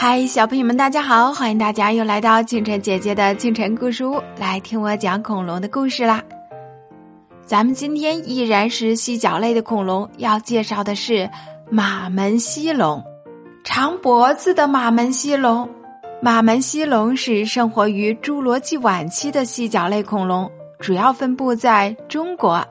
[0.00, 1.34] 嗨，小朋友们，大家好！
[1.34, 6.22] 欢迎大家又来到清晨姐姐的清晨故事屋，来听我讲恐龙的故事啦。
[7.44, 11.28] 咱们今天依然是犀角类的恐龙，要介绍的是
[11.68, 13.02] 马门溪龙，
[13.64, 15.68] 长脖子的马门溪龙。
[16.22, 22.64] 马门溪龙是生活于侏罗纪晚期的犀角类恐龙，主要分布在中国。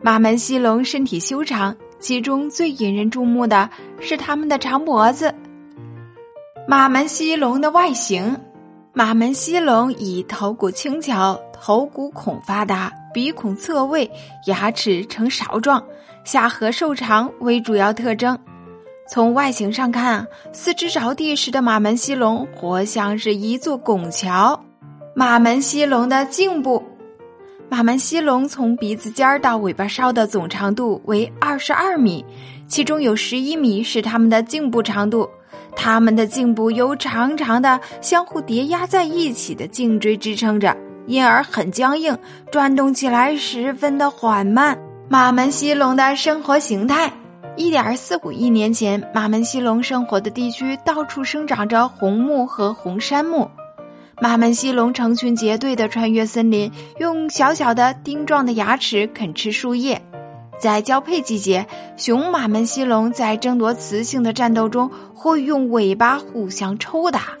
[0.00, 3.68] 马门溪龙身体修长，其中最引人注目的
[3.98, 5.34] 是它们的长脖子。
[6.66, 8.38] 马门溪龙的外形，
[8.92, 14.08] 马门溪龙以头骨轻巧、头骨孔发达、鼻孔侧位、
[14.46, 15.82] 牙齿呈勺状、
[16.24, 18.38] 下颌瘦长为主要特征。
[19.08, 24.58] 从外形上看，四肢着地时的马门溪龙活像是一座拱桥。
[25.14, 26.82] 马门溪龙的颈部，
[27.72, 32.22] 马门溪龙从鼻子尖儿到尾巴梢的总长度为二十二米，
[32.68, 35.26] 其中有十一米是它们的颈部长度。
[35.74, 42.14] 它们的颈部由长长的、相互叠压在一起的颈椎支撑着，因而很僵硬，
[42.50, 44.78] 转动起来十分的缓慢。
[45.08, 47.10] 马门溪龙的生活形态：
[47.56, 53.50] 一点四五亿年前，马门溪龙生活的地区到处生长着红木和红杉木。
[54.22, 60.00] 马门溪龙成群结队地穿越森林，用小小的钉状的牙齿啃吃树叶。
[60.60, 67.36] 在交配季节，雄马门溪龙在争夺雌性的战斗中会用尾巴互相抽打。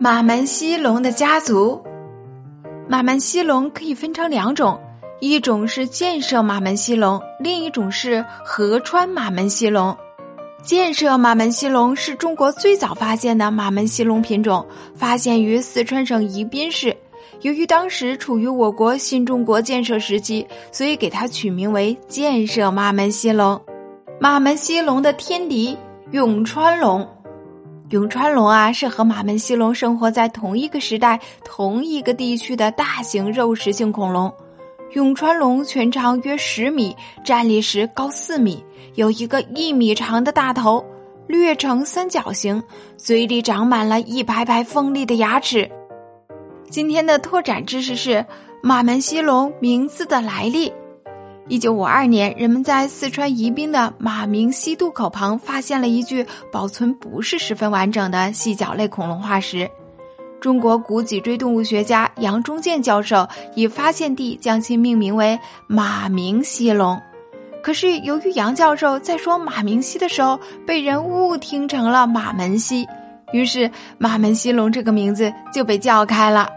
[0.00, 1.84] 马门溪龙的家族，
[2.88, 4.80] 马门溪龙可以分成两种，
[5.20, 9.96] 一种是建设马门溪龙，另一种是河川马门溪龙。
[10.62, 16.96] 建设马门溪龙是中国最早发现的马门溪龙品种，发现于四川省宜宾市。
[17.40, 23.60] 由于当时处于我国新中国建设时期，所以给它取名为建设马门溪龙。
[24.20, 25.76] 马门溪龙的天敌
[26.12, 27.08] 永川龙，
[27.90, 34.32] 永川龙啊是和马门溪龙生活在同一个时代、同一个地区的大型肉食性恐龙。
[34.92, 36.94] 永川龙全长约十米，
[37.24, 38.62] 站立时高四米，
[38.94, 40.84] 有一个一米长的大头，
[41.26, 42.62] 略呈三角形，
[42.98, 45.70] 嘴里长满了一排排锋利的牙齿。
[46.68, 48.26] 今天的拓展知识是
[48.62, 50.70] 马门溪龙名字的来历。
[51.48, 59.70] 一九五二年，人们在四川宜宾的马鸣溪渡口旁发现了一具保存不是十分完整的细角类恐龙化石。
[60.42, 65.38] 中国古脊椎动物学家杨忠健教授以发现地将其命名为
[65.68, 67.00] 马明溪龙。
[67.62, 72.88] 可是由于杨教授在说马明溪的时候被人误听成了马门溪，
[73.32, 76.48] 于是马门溪龙这个名字就被叫开了。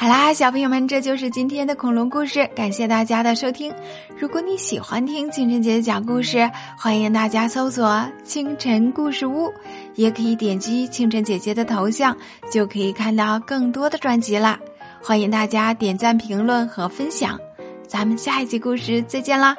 [0.00, 3.74] 好啦，小朋友们，这就是今天的恐龙故事，感谢大家的收听。
[4.18, 9.52] 如果你喜欢听清晨姐姐讲故事，欢迎大家搜索“清晨故事屋”，
[9.96, 12.16] 也可以点击清晨姐姐的头像，
[12.50, 14.58] 就可以看到更多的专辑啦。
[15.02, 17.38] 欢迎大家点赞、评论和分享，
[17.86, 19.54] 咱们下一集故事再见啦！